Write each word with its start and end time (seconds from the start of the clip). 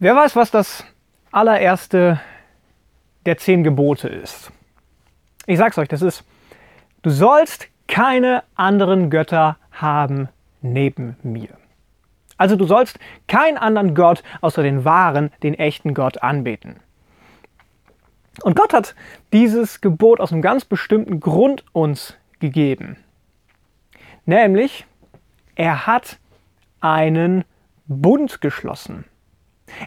Wer 0.00 0.16
weiß, 0.16 0.34
was 0.34 0.50
das 0.50 0.84
allererste 1.30 2.20
der 3.26 3.38
zehn 3.38 3.62
Gebote 3.62 4.08
ist? 4.08 4.50
Ich 5.46 5.58
sag's 5.58 5.78
euch, 5.78 5.88
das 5.88 6.02
ist, 6.02 6.24
du 7.02 7.10
sollst 7.10 7.68
keine 7.86 8.42
anderen 8.56 9.08
Götter 9.08 9.56
haben 9.70 10.28
neben 10.62 11.16
mir. 11.22 11.50
Also 12.36 12.56
du 12.56 12.64
sollst 12.64 12.98
keinen 13.28 13.56
anderen 13.56 13.94
Gott 13.94 14.24
außer 14.40 14.62
den 14.62 14.84
wahren, 14.84 15.30
den 15.42 15.54
echten 15.54 15.94
Gott 15.94 16.22
anbeten. 16.22 16.80
Und 18.42 18.56
Gott 18.56 18.72
hat 18.72 18.96
dieses 19.32 19.80
Gebot 19.80 20.18
aus 20.18 20.32
einem 20.32 20.42
ganz 20.42 20.64
bestimmten 20.64 21.20
Grund 21.20 21.64
uns 21.72 22.16
gegeben. 22.40 22.96
Nämlich, 24.26 24.86
er 25.54 25.86
hat 25.86 26.18
einen 26.80 27.44
Bund 27.86 28.40
geschlossen. 28.40 29.04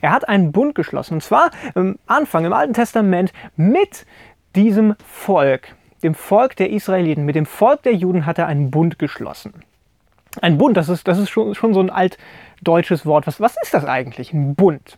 Er 0.02 0.12
hat 0.12 0.28
einen 0.28 0.52
Bund 0.52 0.76
geschlossen. 0.76 1.16
Und 1.16 1.22
zwar 1.22 1.52
am 1.76 1.98
Anfang 2.06 2.46
im 2.46 2.54
Alten 2.54 2.74
Testament 2.74 3.34
mit 3.56 4.06
diesem 4.56 4.96
Volk, 5.06 5.76
dem 6.04 6.16
Volk 6.16 6.56
der 6.56 6.70
Israeliten, 6.70 7.26
mit 7.26 7.36
dem 7.36 7.46
Volk 7.46 7.84
der 7.84 7.94
Juden 7.94 8.26
hat 8.26 8.38
er 8.38 8.48
einen 8.48 8.72
Bund 8.72 9.00
geschlossen. 9.00 9.54
Ein 10.42 10.58
Bund, 10.58 10.78
das 10.78 10.90
ist, 10.90 11.08
das 11.08 11.18
ist 11.18 11.30
schon, 11.30 11.56
schon 11.56 11.74
so 11.74 11.80
ein 11.80 11.90
altdeutsches 11.90 13.06
Wort. 13.06 13.28
Was, 13.28 13.40
was 13.40 13.56
ist 13.62 13.74
das 13.74 13.86
eigentlich, 13.86 14.34
ein 14.34 14.56
Bund? 14.56 14.98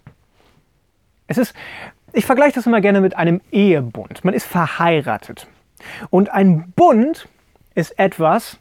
Es 1.28 1.38
ist, 1.38 1.54
ich 2.14 2.26
vergleiche 2.26 2.56
das 2.56 2.66
immer 2.66 2.82
gerne 2.82 3.02
mit 3.02 3.16
einem 3.16 3.42
Ehebund. 3.52 4.26
Man 4.26 4.34
ist 4.34 4.46
verheiratet. 4.46 5.48
Und 6.10 6.30
ein 6.30 6.72
Bund 6.76 7.30
ist 7.76 7.98
etwas, 7.98 8.60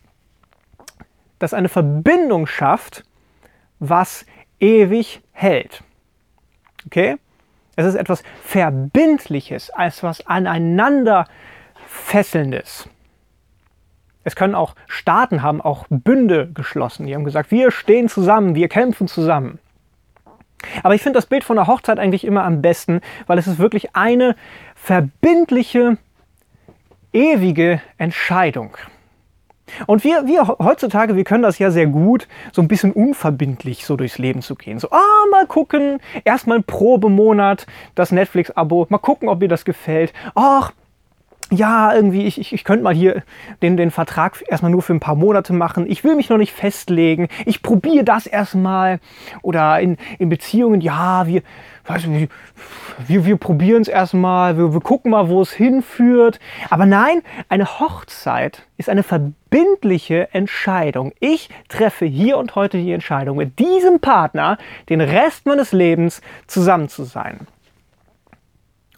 das 1.38 1.54
eine 1.54 1.68
Verbindung 1.68 2.46
schafft, 2.46 3.04
was 3.78 4.26
ewig 4.60 5.20
hält. 5.32 5.82
Okay? 6.88 7.16
Es 7.76 7.84
ist 7.84 7.96
etwas 7.96 8.22
Verbindliches, 8.42 9.70
etwas 9.76 10.26
aneinander 10.26 11.26
Fesselndes. 11.86 12.88
Es 14.24 14.34
können 14.34 14.54
auch 14.54 14.74
Staaten 14.86 15.42
haben 15.42 15.60
auch 15.60 15.86
Bünde 15.90 16.50
geschlossen. 16.52 17.06
Die 17.06 17.14
haben 17.14 17.24
gesagt, 17.24 17.50
wir 17.50 17.70
stehen 17.70 18.08
zusammen, 18.08 18.54
wir 18.54 18.68
kämpfen 18.68 19.06
zusammen. 19.06 19.58
Aber 20.82 20.94
ich 20.94 21.02
finde 21.02 21.18
das 21.18 21.26
Bild 21.26 21.44
von 21.44 21.56
der 21.56 21.66
Hochzeit 21.66 21.98
eigentlich 21.98 22.24
immer 22.24 22.44
am 22.44 22.62
besten, 22.62 23.00
weil 23.26 23.38
es 23.38 23.46
ist 23.46 23.58
wirklich 23.58 23.94
eine 23.94 24.34
verbindliche, 24.74 25.98
ewige 27.12 27.82
Entscheidung. 27.98 28.76
Und 29.86 30.04
wir, 30.04 30.26
wir 30.26 30.46
heutzutage, 30.58 31.16
wir 31.16 31.24
können 31.24 31.42
das 31.42 31.58
ja 31.58 31.70
sehr 31.70 31.86
gut, 31.86 32.28
so 32.52 32.62
ein 32.62 32.68
bisschen 32.68 32.92
unverbindlich 32.92 33.84
so 33.84 33.96
durchs 33.96 34.18
Leben 34.18 34.42
zu 34.42 34.54
gehen. 34.54 34.78
So, 34.78 34.90
ah, 34.90 35.24
mal 35.30 35.46
gucken, 35.46 36.00
erstmal 36.24 36.58
ein 36.58 36.64
Probemonat, 36.64 37.66
das 37.94 38.12
Netflix-Abo, 38.12 38.86
mal 38.88 38.98
gucken, 38.98 39.28
ob 39.28 39.40
mir 39.40 39.48
das 39.48 39.64
gefällt. 39.64 40.12
Ach, 40.34 40.72
ja, 41.50 41.94
irgendwie, 41.94 42.26
ich, 42.26 42.38
ich, 42.38 42.52
ich 42.52 42.64
könnte 42.64 42.84
mal 42.84 42.94
hier 42.94 43.22
den, 43.62 43.76
den 43.76 43.90
Vertrag 43.90 44.44
erstmal 44.46 44.70
nur 44.70 44.82
für 44.82 44.92
ein 44.92 45.00
paar 45.00 45.14
Monate 45.14 45.52
machen. 45.52 45.86
Ich 45.88 46.04
will 46.04 46.14
mich 46.14 46.28
noch 46.28 46.36
nicht 46.36 46.52
festlegen. 46.52 47.28
Ich 47.46 47.62
probiere 47.62 48.04
das 48.04 48.26
erstmal. 48.26 49.00
Oder 49.40 49.80
in, 49.80 49.96
in 50.18 50.28
Beziehungen, 50.28 50.82
ja, 50.82 51.26
wir, 51.26 51.42
weiß 51.86 52.06
nicht, 52.06 52.30
wir, 53.06 53.24
wir 53.24 53.36
probieren 53.36 53.82
es 53.82 53.88
erstmal, 53.88 54.58
wir, 54.58 54.74
wir 54.74 54.80
gucken 54.80 55.10
mal, 55.10 55.28
wo 55.28 55.40
es 55.40 55.52
hinführt. 55.52 56.38
Aber 56.68 56.84
nein, 56.84 57.22
eine 57.48 57.80
Hochzeit 57.80 58.66
ist 58.76 58.90
eine 58.90 59.02
verbindliche 59.02 60.32
Entscheidung. 60.34 61.12
Ich 61.18 61.48
treffe 61.68 62.04
hier 62.04 62.36
und 62.36 62.56
heute 62.56 62.76
die 62.76 62.92
Entscheidung, 62.92 63.38
mit 63.38 63.58
diesem 63.58 64.00
Partner 64.00 64.58
den 64.90 65.00
Rest 65.00 65.46
meines 65.46 65.72
Lebens 65.72 66.20
zusammen 66.46 66.88
zu 66.88 67.04
sein. 67.04 67.46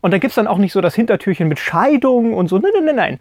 Und 0.01 0.13
da 0.13 0.19
gibt 0.19 0.31
es 0.31 0.37
dann 0.37 0.47
auch 0.47 0.59
nicht 0.59 0.73
so 0.73 0.81
das 0.81 0.95
Hintertürchen 0.95 1.49
mit 1.49 1.59
Scheidung 1.59 2.35
und 2.35 2.49
so. 2.49 2.59
Nein, 2.59 2.73
nein, 2.75 2.85
nein, 2.85 2.97
nein. 2.97 3.21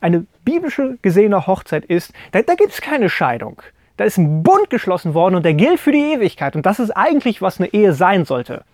Eine 0.00 0.26
biblische 0.44 0.98
gesehene 1.00 1.46
Hochzeit 1.46 1.84
ist, 1.86 2.12
da, 2.32 2.42
da 2.42 2.54
gibt 2.54 2.72
es 2.72 2.80
keine 2.80 3.08
Scheidung. 3.08 3.62
Da 3.96 4.04
ist 4.04 4.18
ein 4.18 4.42
Bund 4.42 4.70
geschlossen 4.70 5.14
worden 5.14 5.36
und 5.36 5.44
der 5.44 5.54
gilt 5.54 5.80
für 5.80 5.92
die 5.92 6.12
Ewigkeit. 6.12 6.56
Und 6.56 6.66
das 6.66 6.80
ist 6.80 6.90
eigentlich, 6.90 7.40
was 7.40 7.60
eine 7.60 7.72
Ehe 7.72 7.92
sein 7.92 8.24
sollte. 8.24 8.64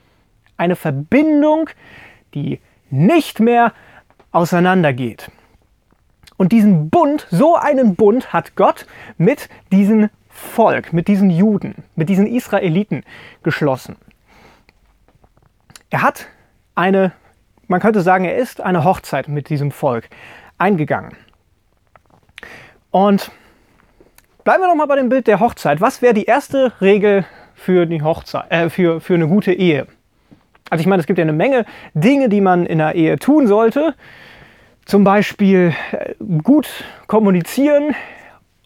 Eine 0.56 0.76
Verbindung, 0.76 1.70
die 2.34 2.58
nicht 2.90 3.38
mehr 3.38 3.72
auseinandergeht. 4.32 5.30
Und 6.36 6.52
diesen 6.52 6.88
Bund, 6.88 7.26
so 7.30 7.54
einen 7.54 7.96
Bund 7.96 8.32
hat 8.32 8.56
Gott 8.56 8.86
mit 9.18 9.48
diesem 9.70 10.08
Volk, 10.30 10.92
mit 10.92 11.06
diesen 11.06 11.28
Juden, 11.28 11.74
mit 11.96 12.08
diesen 12.08 12.26
Israeliten 12.26 13.04
geschlossen. 13.42 13.96
Er 15.90 16.02
hat 16.02 16.28
eine, 16.80 17.12
man 17.68 17.78
könnte 17.78 18.00
sagen, 18.00 18.24
er 18.24 18.36
ist 18.36 18.60
eine 18.60 18.84
Hochzeit 18.84 19.28
mit 19.28 19.50
diesem 19.50 19.70
Volk 19.70 20.08
eingegangen. 20.56 21.12
Und 22.91 23.30
bleiben 24.44 24.62
wir 24.62 24.68
noch 24.68 24.74
mal 24.74 24.86
bei 24.86 24.96
dem 24.96 25.10
Bild 25.10 25.26
der 25.26 25.41
Hochzeit. 25.41 25.80
Was 25.80 26.02
wäre 26.02 26.14
die 26.14 26.24
erste 26.24 26.72
Regel 26.80 27.26
für 27.54 27.84
die 27.86 28.02
Hochzeit, 28.02 28.50
äh, 28.50 28.70
für, 28.70 29.00
für 29.00 29.14
eine 29.14 29.28
gute 29.28 29.52
Ehe? 29.52 29.86
Also 30.70 30.80
ich 30.80 30.86
meine, 30.86 31.00
es 31.00 31.06
gibt 31.06 31.18
ja 31.18 31.22
eine 31.22 31.34
Menge 31.34 31.66
Dinge, 31.94 32.28
die 32.28 32.41
man 32.41 32.64
in 32.64 32.80
einer 32.80 32.94
Ehe 32.94 33.18
tun 33.18 33.47
sollte. 33.47 33.94
Zum 34.86 35.04
Beispiel 35.04 35.74
äh, 35.92 36.14
gut 36.42 36.68
kommunizieren, 37.06 37.94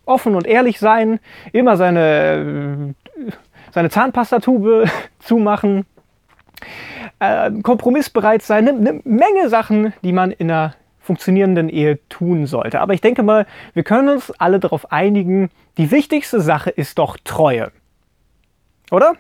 offen 0.06 0.36
und 0.36 0.46
ehrlich 0.46 0.78
sein, 0.78 1.18
immer 1.52 1.76
seine, 1.76 2.94
äh, 3.16 3.32
seine 3.72 3.90
Zahnpastatube 3.90 4.84
zumachen, 5.18 5.84
äh, 7.18 7.50
kompromissbereit 7.62 8.42
sein, 8.42 8.68
eine, 8.68 8.78
eine 8.78 9.00
Menge 9.04 9.48
Sachen, 9.48 9.92
die 10.02 10.12
man 10.12 10.30
in 10.30 10.50
einer 10.50 10.74
funktionierenden 11.00 11.68
Ehe 11.68 11.98
tun 12.08 12.46
sollte. 12.46 12.80
Aber 12.80 12.94
ich 12.94 13.00
denke 13.00 13.22
mal, 13.22 13.46
wir 13.74 13.82
können 13.82 14.08
uns 14.08 14.30
alle 14.38 14.58
darauf 14.58 14.90
einigen, 14.90 15.50
die 15.76 15.90
wichtigste 15.90 16.40
Sache 16.40 16.70
ist 16.70 16.98
doch 16.98 17.18
Treue. 17.22 17.70
Oder? 18.90 19.14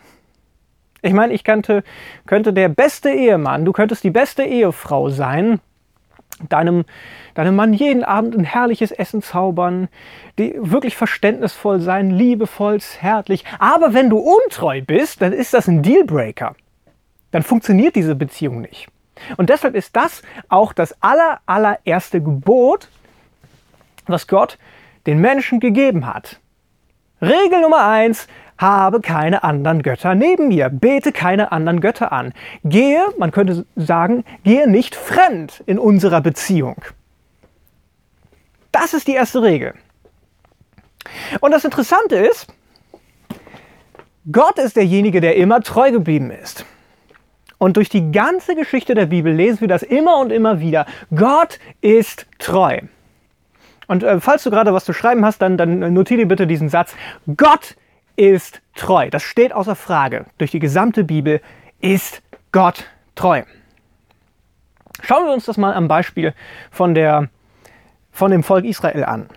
Ich 1.02 1.12
meine, 1.12 1.34
ich 1.34 1.44
könnte, 1.44 1.84
könnte 2.26 2.52
der 2.54 2.70
beste 2.70 3.10
Ehemann, 3.10 3.64
du 3.64 3.72
könntest 3.72 4.02
die 4.04 4.10
beste 4.10 4.44
Ehefrau 4.44 5.10
sein, 5.10 5.60
deinem, 6.48 6.84
deinem 7.34 7.56
Mann 7.56 7.74
jeden 7.74 8.02
Abend 8.02 8.34
ein 8.34 8.44
herrliches 8.44 8.90
Essen 8.90 9.20
zaubern, 9.20 9.88
die 10.38 10.54
wirklich 10.58 10.96
verständnisvoll 10.96 11.80
sein, 11.80 12.10
liebevoll, 12.10 12.80
zärtlich. 12.80 13.44
Aber 13.58 13.92
wenn 13.92 14.08
du 14.08 14.18
untreu 14.18 14.80
bist, 14.80 15.20
dann 15.20 15.34
ist 15.34 15.52
das 15.52 15.68
ein 15.68 15.82
Dealbreaker 15.82 16.56
dann 17.34 17.42
funktioniert 17.42 17.96
diese 17.96 18.14
Beziehung 18.14 18.60
nicht. 18.60 18.86
Und 19.36 19.50
deshalb 19.50 19.74
ist 19.74 19.96
das 19.96 20.22
auch 20.48 20.72
das 20.72 20.94
aller, 21.02 21.40
allererste 21.46 22.22
Gebot, 22.22 22.88
was 24.06 24.28
Gott 24.28 24.56
den 25.06 25.20
Menschen 25.20 25.58
gegeben 25.58 26.06
hat. 26.06 26.38
Regel 27.20 27.60
Nummer 27.60 27.88
eins, 27.88 28.28
habe 28.56 29.00
keine 29.00 29.42
anderen 29.42 29.82
Götter 29.82 30.14
neben 30.14 30.46
mir, 30.46 30.68
bete 30.68 31.10
keine 31.10 31.50
anderen 31.50 31.80
Götter 31.80 32.12
an. 32.12 32.32
Gehe, 32.62 33.04
man 33.18 33.32
könnte 33.32 33.66
sagen, 33.74 34.24
gehe 34.44 34.70
nicht 34.70 34.94
fremd 34.94 35.64
in 35.66 35.80
unserer 35.80 36.20
Beziehung. 36.20 36.84
Das 38.70 38.94
ist 38.94 39.08
die 39.08 39.14
erste 39.14 39.42
Regel. 39.42 39.74
Und 41.40 41.50
das 41.50 41.64
Interessante 41.64 42.14
ist, 42.14 42.46
Gott 44.30 44.60
ist 44.60 44.76
derjenige, 44.76 45.20
der 45.20 45.34
immer 45.34 45.60
treu 45.62 45.90
geblieben 45.90 46.30
ist. 46.30 46.64
Und 47.58 47.76
durch 47.76 47.88
die 47.88 48.12
ganze 48.12 48.54
Geschichte 48.54 48.94
der 48.94 49.06
Bibel 49.06 49.32
lesen 49.32 49.60
wir 49.60 49.68
das 49.68 49.82
immer 49.82 50.18
und 50.18 50.32
immer 50.32 50.60
wieder. 50.60 50.86
Gott 51.14 51.58
ist 51.80 52.26
treu. 52.38 52.80
Und 53.86 54.02
äh, 54.02 54.20
falls 54.20 54.42
du 54.42 54.50
gerade 54.50 54.72
was 54.72 54.84
zu 54.84 54.92
schreiben 54.92 55.24
hast, 55.24 55.42
dann, 55.42 55.56
dann 55.56 55.92
notiere 55.92 56.26
bitte 56.26 56.46
diesen 56.46 56.68
Satz. 56.68 56.94
Gott 57.36 57.76
ist 58.16 58.60
treu. 58.74 59.10
Das 59.10 59.22
steht 59.22 59.52
außer 59.52 59.76
Frage. 59.76 60.26
Durch 60.38 60.50
die 60.50 60.58
gesamte 60.58 61.04
Bibel 61.04 61.40
ist 61.80 62.22
Gott 62.52 62.86
treu. 63.14 63.42
Schauen 65.02 65.26
wir 65.26 65.34
uns 65.34 65.44
das 65.44 65.56
mal 65.56 65.74
am 65.74 65.88
Beispiel 65.88 66.34
von, 66.70 66.94
der, 66.94 67.28
von 68.10 68.30
dem 68.30 68.42
Volk 68.42 68.64
Israel 68.64 69.04
an. 69.04 69.28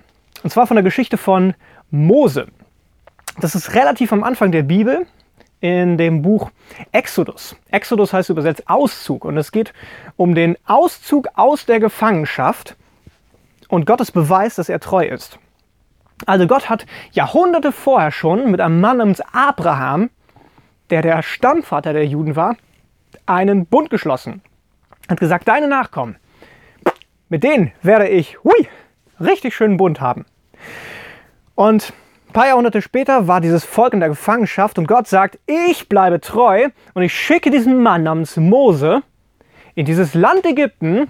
Und 0.44 0.51
zwar 0.51 0.68
von 0.68 0.75
der 0.75 0.83
Geschichte 0.83 1.18
von 1.18 1.56
Mose. 1.89 2.47
Das 3.39 3.56
ist 3.56 3.74
relativ 3.74 4.13
am 4.13 4.24
Anfang 4.24 4.51
der 4.51 4.63
Bibel 4.63 5.06
in 5.59 5.98
dem 5.98 6.21
Buch 6.21 6.51
Exodus. 6.92 7.56
Exodus 7.71 8.13
heißt 8.13 8.30
übersetzt 8.30 8.69
Auszug 8.69 9.25
und 9.25 9.38
es 9.38 9.51
geht 9.51 9.74
um 10.15 10.36
den 10.36 10.57
Auszug 10.65 11.27
aus 11.36 11.65
der 11.65 11.80
Gefangenschaft 11.80 12.75
und 13.68 13.86
Gottes 13.86 14.12
Beweis, 14.12 14.56
dass 14.56 14.69
er 14.69 14.80
treu 14.80 15.06
ist. 15.06 15.39
Also 16.25 16.48
Gott 16.48 16.69
hat 16.69 16.86
Jahrhunderte 17.12 17.71
vorher 17.71 18.12
schon 18.12 18.50
mit 18.51 18.62
einem 18.62 18.81
Mann 18.81 18.98
namens 18.98 19.21
Abraham, 19.33 20.09
der 20.89 21.01
der 21.01 21.21
Stammvater 21.21 21.94
der 21.94 22.06
Juden 22.06 22.36
war, 22.36 22.56
einen 23.25 23.65
Bund 23.65 23.89
geschlossen. 23.89 24.42
Hat 25.09 25.19
gesagt, 25.19 25.48
deine 25.48 25.68
Nachkommen, 25.68 26.18
mit 27.30 27.44
denen 27.44 27.71
werde 27.81 28.07
ich, 28.07 28.44
hui, 28.44 28.68
richtig 29.19 29.56
schönen 29.56 29.77
Bund 29.77 30.01
haben. 30.01 30.25
Und 31.56 31.94
Ein 32.27 32.33
paar 32.33 32.47
Jahrhunderte 32.47 32.81
später 32.81 33.27
war 33.27 33.41
dieses 33.41 33.63
Volk 33.63 33.94
in 33.94 34.00
der 34.00 34.09
Gefangenschaft 34.09 34.77
und 34.77 34.88
Gott 34.88 35.07
sagt, 35.07 35.39
ich 35.47 35.89
bleibe 35.89 36.19
treu 36.19 36.69
und 36.94 37.01
ich 37.03 37.13
schicke 37.13 37.50
diesen 37.50 37.81
Mann 37.81 38.03
namens 38.03 38.38
Mose 38.38 39.01
in 39.75 39.85
dieses 39.85 40.13
Land 40.13 40.45
Ägypten 40.45 41.09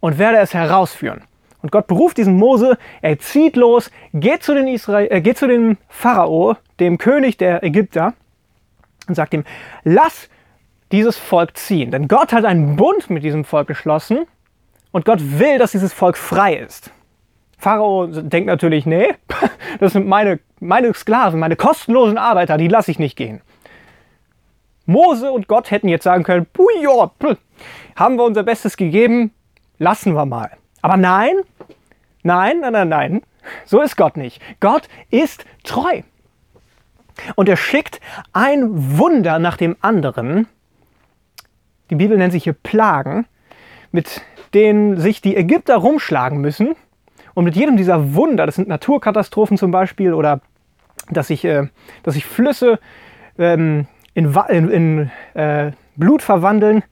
und 0.00 0.18
werde 0.18 0.38
es 0.38 0.52
herausführen. 0.52 1.22
Und 1.62 1.72
Gott 1.72 1.86
beruft 1.86 2.18
diesen 2.18 2.36
Mose, 2.36 2.76
er 3.00 3.18
zieht 3.18 3.56
los, 3.56 3.90
geht 4.12 4.42
zu, 4.42 4.52
den 4.54 4.68
Israel, 4.68 5.08
äh, 5.10 5.20
geht 5.20 5.38
zu 5.38 5.46
dem 5.46 5.78
Pharao, 5.88 6.56
dem 6.80 6.98
König 6.98 7.36
der 7.36 7.62
Ägypter, 7.62 8.14
und 9.08 9.14
sagt 9.14 9.32
ihm, 9.32 9.44
lass 9.84 10.28
dieses 10.90 11.16
Volk 11.16 11.56
ziehen. 11.56 11.90
Denn 11.90 12.08
Gott 12.08 12.32
hat 12.32 12.44
einen 12.44 12.76
Bund 12.76 13.10
mit 13.10 13.22
diesem 13.22 13.44
Volk 13.44 13.68
geschlossen 13.68 14.26
und 14.90 15.04
Gott 15.04 15.20
will, 15.38 15.58
dass 15.58 15.72
dieses 15.72 15.92
Volk 15.92 16.16
frei 16.16 16.54
ist. 16.54 16.92
Pharao 17.62 18.08
denkt 18.08 18.48
natürlich, 18.48 18.86
nee, 18.86 19.14
das 19.78 19.92
sind 19.92 20.08
meine, 20.08 20.40
meine 20.58 20.92
Sklaven, 20.94 21.38
meine 21.38 21.54
kostenlosen 21.54 22.18
Arbeiter, 22.18 22.58
die 22.58 22.66
lasse 22.66 22.90
ich 22.90 22.98
nicht 22.98 23.16
gehen. 23.16 23.40
Mose 24.84 25.30
und 25.30 25.46
Gott 25.46 25.70
hätten 25.70 25.86
jetzt 25.86 26.02
sagen 26.02 26.24
können, 26.24 26.48
ja, 26.82 27.10
haben 27.94 28.16
wir 28.16 28.24
unser 28.24 28.42
Bestes 28.42 28.76
gegeben, 28.76 29.32
lassen 29.78 30.14
wir 30.14 30.26
mal. 30.26 30.50
Aber 30.80 30.96
nein, 30.96 31.36
nein, 32.24 32.58
nein, 32.58 32.72
nein, 32.72 32.88
nein, 32.88 33.22
so 33.64 33.80
ist 33.80 33.96
Gott 33.96 34.16
nicht. 34.16 34.42
Gott 34.58 34.88
ist 35.10 35.44
treu. 35.62 36.02
Und 37.36 37.48
er 37.48 37.56
schickt 37.56 38.00
ein 38.32 38.98
Wunder 38.98 39.38
nach 39.38 39.56
dem 39.56 39.76
anderen. 39.82 40.48
Die 41.90 41.94
Bibel 41.94 42.18
nennt 42.18 42.32
sich 42.32 42.42
hier 42.42 42.54
Plagen, 42.54 43.26
mit 43.92 44.22
denen 44.52 44.98
sich 44.98 45.20
die 45.20 45.36
Ägypter 45.36 45.76
rumschlagen 45.76 46.40
müssen. 46.40 46.74
Und 47.34 47.44
mit 47.44 47.56
jedem 47.56 47.76
dieser 47.76 48.14
Wunder, 48.14 48.46
das 48.46 48.56
sind 48.56 48.68
Naturkatastrophen 48.68 49.56
zum 49.56 49.70
Beispiel, 49.70 50.14
oder 50.14 50.40
dass 51.10 51.28
sich, 51.28 51.44
äh, 51.44 51.68
dass 52.02 52.14
sich 52.14 52.24
Flüsse 52.24 52.78
ähm, 53.38 53.86
in, 54.14 54.34
in, 54.48 54.68
in 54.68 55.10
äh, 55.34 55.72
Blut 55.96 56.22
verwandeln, 56.22 56.82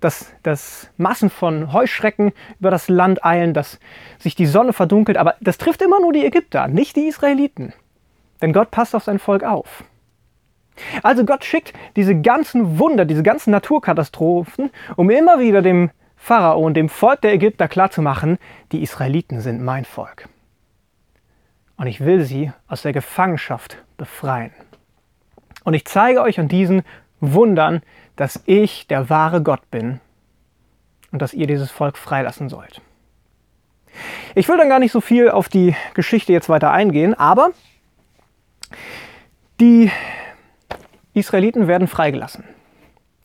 dass, 0.00 0.32
dass 0.42 0.90
Massen 0.96 1.30
von 1.30 1.72
Heuschrecken 1.72 2.32
über 2.58 2.70
das 2.70 2.88
Land 2.88 3.24
eilen, 3.24 3.54
dass 3.54 3.78
sich 4.18 4.34
die 4.34 4.46
Sonne 4.46 4.72
verdunkelt. 4.72 5.16
Aber 5.16 5.34
das 5.40 5.58
trifft 5.58 5.82
immer 5.82 6.00
nur 6.00 6.12
die 6.12 6.24
Ägypter, 6.24 6.68
nicht 6.68 6.96
die 6.96 7.06
Israeliten. 7.06 7.72
Denn 8.42 8.52
Gott 8.52 8.70
passt 8.70 8.94
auf 8.94 9.04
sein 9.04 9.18
Volk 9.18 9.44
auf. 9.44 9.84
Also 11.02 11.24
Gott 11.24 11.44
schickt 11.44 11.74
diese 11.96 12.20
ganzen 12.20 12.78
Wunder, 12.78 13.04
diese 13.04 13.22
ganzen 13.22 13.50
Naturkatastrophen, 13.50 14.70
um 14.96 15.10
immer 15.10 15.38
wieder 15.38 15.60
dem 15.60 15.90
Pharao 16.22 16.60
und 16.60 16.74
dem 16.74 16.90
Volk 16.90 17.22
der 17.22 17.32
Ägypter 17.32 17.66
klarzumachen, 17.66 18.38
die 18.72 18.82
Israeliten 18.82 19.40
sind 19.40 19.62
mein 19.62 19.86
Volk. 19.86 20.28
Und 21.76 21.86
ich 21.86 22.00
will 22.00 22.24
sie 22.24 22.52
aus 22.68 22.82
der 22.82 22.92
Gefangenschaft 22.92 23.78
befreien. 23.96 24.52
Und 25.64 25.72
ich 25.72 25.86
zeige 25.86 26.20
euch 26.20 26.38
an 26.38 26.46
diesen 26.46 26.82
Wundern, 27.20 27.80
dass 28.16 28.42
ich 28.44 28.86
der 28.86 29.08
wahre 29.08 29.42
Gott 29.42 29.70
bin 29.70 30.00
und 31.10 31.22
dass 31.22 31.32
ihr 31.32 31.46
dieses 31.46 31.70
Volk 31.70 31.96
freilassen 31.96 32.50
sollt. 32.50 32.82
Ich 34.34 34.46
will 34.46 34.58
dann 34.58 34.68
gar 34.68 34.78
nicht 34.78 34.92
so 34.92 35.00
viel 35.00 35.30
auf 35.30 35.48
die 35.48 35.74
Geschichte 35.94 36.34
jetzt 36.34 36.50
weiter 36.50 36.70
eingehen, 36.70 37.14
aber 37.14 37.50
die 39.58 39.90
Israeliten 41.14 41.66
werden 41.66 41.88
freigelassen. 41.88 42.44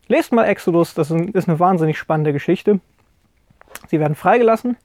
Lest 0.08 0.32
mal 0.32 0.46
Exodus, 0.46 0.94
das 0.94 1.10
ist 1.12 1.50
eine 1.50 1.60
wahnsinnig 1.60 1.98
spannende 1.98 2.34
Geschichte. 2.34 2.80
Sie 3.88 4.00
werden 4.00 4.16
freigelassen. 4.16 4.78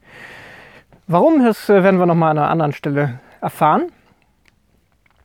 Warum, 1.06 1.44
das 1.44 1.68
äh, 1.68 1.82
werden 1.82 1.98
wir 1.98 2.06
nochmal 2.06 2.30
an 2.30 2.38
einer 2.38 2.50
anderen 2.50 2.72
Stelle 2.72 3.20
erfahren. 3.40 3.90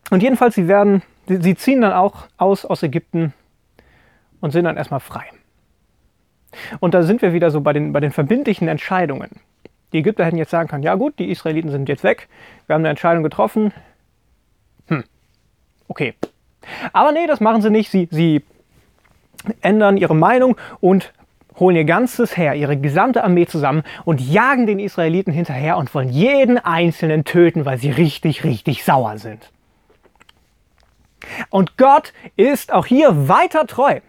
Und 0.09 0.21
jedenfalls, 0.21 0.55
sie, 0.55 0.67
werden, 0.67 1.01
sie 1.27 1.55
ziehen 1.55 1.81
dann 1.81 1.93
auch 1.93 2.27
aus 2.37 2.65
aus 2.65 2.83
Ägypten 2.83 3.33
und 4.41 4.51
sind 4.51 4.65
dann 4.65 4.77
erstmal 4.77 4.99
frei. 4.99 5.25
Und 6.79 6.93
da 6.93 7.03
sind 7.03 7.21
wir 7.21 7.33
wieder 7.33 7.51
so 7.51 7.61
bei 7.61 7.73
den, 7.73 7.91
bei 7.93 7.99
den 7.99 8.11
verbindlichen 8.11 8.67
Entscheidungen. 8.67 9.29
Die 9.93 9.99
Ägypter 9.99 10.25
hätten 10.25 10.37
jetzt 10.37 10.51
sagen 10.51 10.69
können, 10.69 10.83
ja 10.83 10.95
gut, 10.95 11.19
die 11.19 11.29
Israeliten 11.29 11.71
sind 11.71 11.89
jetzt 11.89 12.03
weg, 12.03 12.27
wir 12.67 12.73
haben 12.73 12.81
eine 12.81 12.89
Entscheidung 12.89 13.23
getroffen. 13.23 13.73
Hm, 14.87 15.03
okay. 15.87 16.13
Aber 16.93 17.11
nee, 17.11 17.27
das 17.27 17.39
machen 17.39 17.61
sie 17.61 17.69
nicht. 17.69 17.91
Sie, 17.91 18.07
sie 18.11 18.43
ändern 19.61 19.97
ihre 19.97 20.15
Meinung 20.15 20.57
und 20.79 21.13
holen 21.59 21.75
ihr 21.75 21.85
ganzes 21.85 22.35
Heer, 22.35 22.55
ihre 22.55 22.77
gesamte 22.77 23.23
Armee 23.23 23.45
zusammen 23.45 23.83
und 24.03 24.21
jagen 24.21 24.67
den 24.67 24.79
Israeliten 24.79 25.31
hinterher 25.31 25.77
und 25.77 25.93
wollen 25.93 26.09
jeden 26.09 26.57
Einzelnen 26.57 27.23
töten, 27.23 27.65
weil 27.65 27.77
sie 27.77 27.91
richtig, 27.91 28.43
richtig 28.43 28.83
sauer 28.83 29.17
sind. 29.17 29.51
Und 31.49 31.77
Gott 31.77 32.13
ist 32.35 32.73
auch 32.73 32.85
hier 32.85 33.27
weiter 33.27 33.65
treu. 33.67 33.99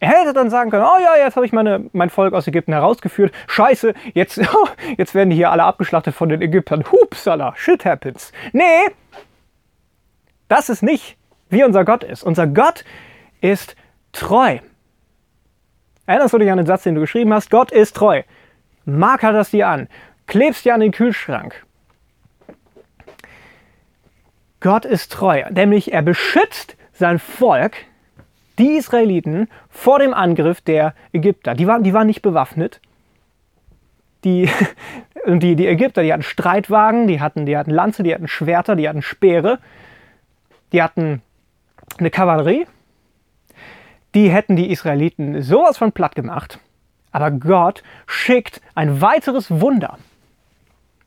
Er 0.00 0.08
hätte 0.08 0.32
dann 0.32 0.50
sagen 0.50 0.70
können, 0.70 0.84
oh 0.84 1.00
ja, 1.00 1.16
jetzt 1.16 1.36
habe 1.36 1.46
ich 1.46 1.52
meine, 1.52 1.88
mein 1.92 2.10
Volk 2.10 2.34
aus 2.34 2.48
Ägypten 2.48 2.72
herausgeführt. 2.72 3.32
Scheiße, 3.46 3.94
jetzt, 4.14 4.40
jetzt 4.96 5.14
werden 5.14 5.30
die 5.30 5.36
hier 5.36 5.52
alle 5.52 5.62
abgeschlachtet 5.62 6.14
von 6.14 6.28
den 6.28 6.42
Ägyptern. 6.42 6.84
Hupsala, 6.90 7.54
shit 7.56 7.84
happens. 7.84 8.32
Nee, 8.52 8.88
das 10.48 10.68
ist 10.68 10.82
nicht, 10.82 11.16
wie 11.50 11.62
unser 11.62 11.84
Gott 11.84 12.02
ist. 12.02 12.24
Unser 12.24 12.48
Gott 12.48 12.84
ist 13.40 13.76
treu. 14.12 14.58
Erinnerst 16.06 16.34
du 16.34 16.38
dich 16.38 16.50
an 16.50 16.58
den 16.58 16.66
Satz, 16.66 16.82
den 16.82 16.94
du 16.94 17.00
geschrieben 17.00 17.32
hast? 17.32 17.50
Gott 17.50 17.72
ist 17.72 17.96
treu. 17.96 18.22
Marker 18.84 19.32
das 19.32 19.50
dir 19.50 19.68
an. 19.68 19.88
Klebst 20.26 20.64
dir 20.64 20.74
an 20.74 20.80
den 20.80 20.92
Kühlschrank. 20.92 21.64
Gott 24.60 24.84
ist 24.84 25.12
treu, 25.12 25.42
nämlich 25.50 25.92
er 25.92 26.02
beschützt 26.02 26.76
sein 26.92 27.18
Volk, 27.18 27.76
die 28.58 28.76
Israeliten, 28.76 29.48
vor 29.68 29.98
dem 29.98 30.14
Angriff 30.14 30.60
der 30.60 30.94
Ägypter. 31.12 31.54
Die 31.54 31.66
waren, 31.66 31.82
die 31.82 31.92
waren 31.92 32.06
nicht 32.06 32.22
bewaffnet. 32.22 32.80
Die, 34.22 34.48
die, 35.26 35.56
die 35.56 35.66
Ägypter, 35.66 36.02
die 36.02 36.12
hatten 36.12 36.22
Streitwagen, 36.22 37.08
die 37.08 37.20
hatten, 37.20 37.44
die 37.44 37.56
hatten 37.56 37.72
Lanze, 37.72 38.04
die 38.04 38.14
hatten 38.14 38.28
Schwerter, 38.28 38.76
die 38.76 38.88
hatten 38.88 39.02
Speere, 39.02 39.58
die 40.72 40.82
hatten 40.82 41.22
eine 41.98 42.10
Kavallerie 42.10 42.66
die 44.14 44.30
hätten 44.30 44.56
die 44.56 44.70
Israeliten 44.70 45.42
sowas 45.42 45.78
von 45.78 45.92
platt 45.92 46.14
gemacht. 46.14 46.58
Aber 47.10 47.30
Gott 47.30 47.82
schickt 48.06 48.60
ein 48.74 49.00
weiteres 49.00 49.50
Wunder. 49.50 49.98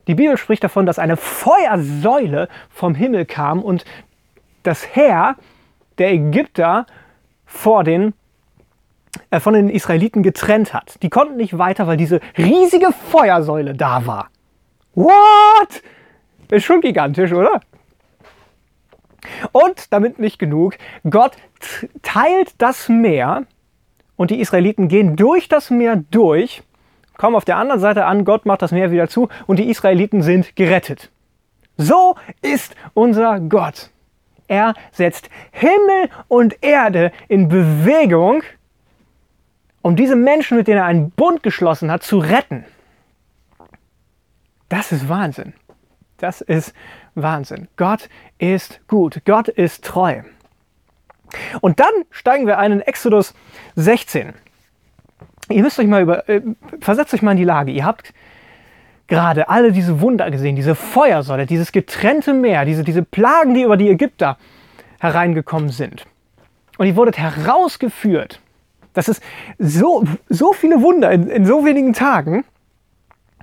Die 0.06 0.14
Bibel 0.14 0.36
spricht 0.36 0.62
davon, 0.62 0.86
dass 0.86 0.98
eine 0.98 1.16
Feuersäule 1.16 2.48
vom 2.70 2.94
Himmel 2.94 3.24
kam 3.26 3.62
und 3.62 3.84
das 4.62 4.94
Heer 4.94 5.36
der 5.98 6.12
Ägypter 6.12 6.86
vor 7.44 7.82
den, 7.82 8.14
äh, 9.30 9.40
von 9.40 9.54
den 9.54 9.68
Israeliten 9.68 10.22
getrennt 10.22 10.74
hat. 10.74 11.02
Die 11.02 11.10
konnten 11.10 11.36
nicht 11.36 11.58
weiter, 11.58 11.86
weil 11.86 11.96
diese 11.96 12.20
riesige 12.38 12.92
Feuersäule 12.92 13.74
da 13.74 14.06
war. 14.06 14.28
What? 14.94 15.82
Ist 16.50 16.64
schon 16.64 16.80
gigantisch, 16.80 17.32
oder? 17.32 17.60
Und 19.52 19.92
damit 19.92 20.18
nicht 20.18 20.38
genug, 20.38 20.76
Gott 21.08 21.32
teilt 22.02 22.54
das 22.58 22.88
Meer 22.88 23.44
und 24.16 24.30
die 24.30 24.40
Israeliten 24.40 24.88
gehen 24.88 25.16
durch 25.16 25.48
das 25.48 25.70
Meer 25.70 25.96
durch, 26.10 26.62
kommen 27.16 27.36
auf 27.36 27.44
der 27.44 27.56
anderen 27.56 27.80
Seite 27.80 28.04
an, 28.04 28.24
Gott 28.24 28.46
macht 28.46 28.62
das 28.62 28.72
Meer 28.72 28.90
wieder 28.90 29.08
zu 29.08 29.28
und 29.46 29.58
die 29.58 29.70
Israeliten 29.70 30.22
sind 30.22 30.56
gerettet. 30.56 31.10
So 31.76 32.16
ist 32.42 32.74
unser 32.94 33.40
Gott. 33.40 33.90
Er 34.48 34.74
setzt 34.92 35.28
Himmel 35.50 36.08
und 36.28 36.62
Erde 36.62 37.12
in 37.28 37.48
Bewegung, 37.48 38.42
um 39.82 39.96
diese 39.96 40.16
Menschen, 40.16 40.56
mit 40.56 40.68
denen 40.68 40.78
er 40.78 40.84
einen 40.84 41.10
Bund 41.10 41.42
geschlossen 41.42 41.90
hat, 41.90 42.02
zu 42.02 42.18
retten. 42.18 42.64
Das 44.68 44.92
ist 44.92 45.08
Wahnsinn. 45.08 45.52
Das 46.18 46.40
ist 46.40 46.72
Wahnsinn. 47.14 47.68
Gott 47.76 48.08
ist 48.38 48.80
gut. 48.88 49.22
Gott 49.24 49.48
ist 49.48 49.84
treu. 49.84 50.22
Und 51.60 51.80
dann 51.80 51.92
steigen 52.10 52.46
wir 52.46 52.58
ein 52.58 52.72
in 52.72 52.80
Exodus 52.80 53.34
16. 53.74 54.32
Ihr 55.48 55.62
müsst 55.62 55.78
euch 55.78 55.86
mal 55.86 56.02
über, 56.02 56.28
äh, 56.28 56.42
versetzt 56.80 57.14
euch 57.14 57.22
mal 57.22 57.32
in 57.32 57.36
die 57.36 57.44
Lage. 57.44 57.72
Ihr 57.72 57.84
habt 57.84 58.12
gerade 59.06 59.48
alle 59.48 59.72
diese 59.72 60.00
Wunder 60.00 60.30
gesehen, 60.30 60.56
diese 60.56 60.74
Feuersäule, 60.74 61.46
dieses 61.46 61.72
getrennte 61.72 62.32
Meer, 62.32 62.64
diese, 62.64 62.82
diese 62.82 63.02
Plagen, 63.02 63.54
die 63.54 63.62
über 63.62 63.76
die 63.76 63.88
Ägypter 63.88 64.38
hereingekommen 64.98 65.70
sind. 65.70 66.04
Und 66.78 66.86
ihr 66.86 66.96
wurdet 66.96 67.18
herausgeführt. 67.18 68.40
Das 68.92 69.08
ist 69.08 69.22
so, 69.58 70.04
so 70.28 70.52
viele 70.52 70.82
Wunder 70.82 71.12
in, 71.12 71.28
in 71.28 71.46
so 71.46 71.64
wenigen 71.64 71.92
Tagen. 71.92 72.44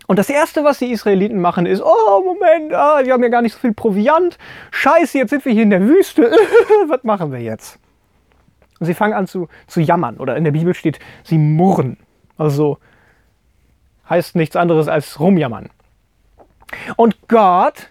Und 0.07 0.19
das 0.19 0.29
Erste, 0.29 0.63
was 0.63 0.79
die 0.79 0.91
Israeliten 0.91 1.39
machen, 1.39 1.65
ist, 1.65 1.81
oh 1.81 2.23
Moment, 2.23 2.73
ah, 2.73 3.01
wir 3.03 3.13
haben 3.13 3.23
ja 3.23 3.29
gar 3.29 3.41
nicht 3.41 3.53
so 3.53 3.59
viel 3.59 3.73
Proviant. 3.73 4.37
Scheiße, 4.71 5.17
jetzt 5.17 5.29
sind 5.29 5.45
wir 5.45 5.53
hier 5.53 5.63
in 5.63 5.69
der 5.69 5.81
Wüste. 5.81 6.23
was 6.87 7.03
machen 7.03 7.31
wir 7.31 7.39
jetzt? 7.39 7.79
Und 8.79 8.87
sie 8.87 8.93
fangen 8.93 9.13
an 9.13 9.27
zu, 9.27 9.47
zu 9.67 9.79
jammern. 9.79 10.17
Oder 10.17 10.35
in 10.35 10.43
der 10.43 10.51
Bibel 10.51 10.73
steht, 10.73 10.99
sie 11.23 11.37
murren. 11.37 11.97
Also 12.37 12.79
heißt 14.09 14.35
nichts 14.35 14.55
anderes 14.55 14.87
als 14.87 15.19
rumjammern. 15.19 15.69
Und 16.97 17.27
Gott 17.27 17.89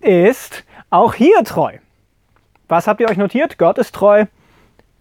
ist 0.00 0.64
auch 0.90 1.14
hier 1.14 1.42
treu. 1.44 1.78
Was 2.68 2.86
habt 2.86 3.00
ihr 3.00 3.08
euch 3.08 3.16
notiert? 3.16 3.58
Gott 3.58 3.78
ist 3.78 3.94
treu. 3.94 4.26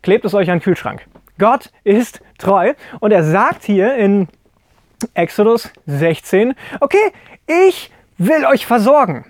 Klebt 0.01 0.25
es 0.25 0.33
euch 0.33 0.49
an 0.49 0.59
den 0.59 0.63
Kühlschrank. 0.63 1.05
Gott 1.37 1.71
ist 1.83 2.21
treu. 2.37 2.73
Und 2.99 3.11
er 3.11 3.23
sagt 3.23 3.63
hier 3.63 3.95
in 3.95 4.27
Exodus 5.13 5.69
16, 5.85 6.53
okay, 6.79 7.11
ich 7.67 7.91
will 8.17 8.45
euch 8.45 8.65
versorgen. 8.65 9.25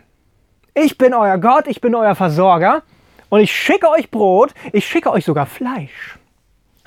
Ich 0.74 0.98
bin 0.98 1.14
euer 1.14 1.38
Gott, 1.38 1.68
ich 1.68 1.82
bin 1.82 1.96
euer 1.96 2.16
Versorger 2.16 2.84
und 3.30 3.42
ich 3.42 3.52
schicke 3.52 3.90
euch 3.90 4.10
Brot, 4.12 4.54
ich 4.72 4.88
schicke 4.88 5.12
euch 5.12 5.26
sogar 5.26 5.46
Fleisch. 5.46 6.18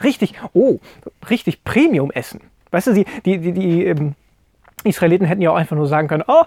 Richtig, 0.02 0.34
oh, 0.52 0.78
richtig 1.28 1.64
Premium-Essen. 1.64 2.40
Weißt 2.70 2.88
du, 2.88 2.92
die, 2.94 3.04
die, 3.24 3.38
die, 3.38 3.52
die 3.52 3.84
ähm, 3.84 4.14
Israeliten 4.84 5.26
hätten 5.26 5.42
ja 5.42 5.50
auch 5.50 5.56
einfach 5.56 5.76
nur 5.76 5.86
sagen 5.86 6.08
können, 6.08 6.24
oh, 6.26 6.44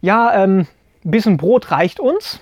ja, 0.00 0.42
ähm, 0.42 0.66
ein 1.04 1.10
bisschen 1.10 1.36
Brot 1.36 1.70
reicht 1.70 2.00
uns. 2.00 2.40